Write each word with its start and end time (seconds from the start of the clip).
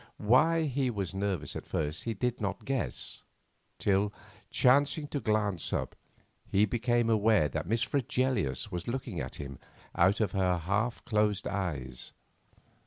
Why 0.17 0.63
he 0.63 0.89
was 0.89 1.13
nervous 1.13 1.55
at 1.55 1.67
first 1.67 2.05
he 2.05 2.15
did 2.15 2.41
not 2.41 2.65
guess; 2.65 3.21
till, 3.77 4.11
chancing 4.49 5.07
to 5.09 5.19
glance 5.19 5.71
up, 5.71 5.95
he 6.47 6.65
became 6.65 7.07
aware 7.07 7.47
that 7.49 7.67
Miss 7.67 7.83
Fregelius 7.83 8.71
was 8.71 8.87
looking 8.87 9.19
at 9.19 9.35
him 9.35 9.59
out 9.93 10.19
of 10.19 10.31
her 10.31 10.57
half 10.57 11.05
closed 11.05 11.47
eyes. 11.47 12.13